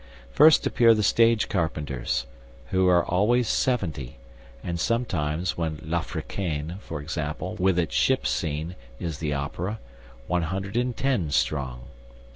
First 0.31 0.65
appear 0.65 0.95
the 0.95 1.03
stage 1.03 1.47
carpenters, 1.47 2.25
who 2.71 2.87
are 2.87 3.05
always 3.05 3.47
seventy, 3.47 4.17
and 4.63 4.79
sometimes, 4.79 5.59
when 5.59 5.77
L'Africaine, 5.83 6.77
for 6.79 6.99
example, 6.99 7.55
with 7.59 7.77
its 7.77 7.93
ship 7.93 8.25
scene, 8.25 8.75
is 8.99 9.19
the 9.19 9.33
opera, 9.33 9.77
one 10.25 10.41
hundred 10.41 10.75
and 10.75 10.97
ten 10.97 11.29
strong. 11.29 11.83